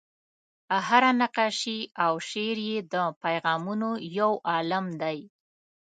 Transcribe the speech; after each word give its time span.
هره 0.87 1.11
نقاشي 1.21 1.79
او 2.05 2.13
شعر 2.29 2.57
یې 2.69 2.77
د 2.93 2.95
پیغامونو 3.23 3.89
یو 4.19 4.31
عالم 4.51 4.85
دی. 5.01 5.19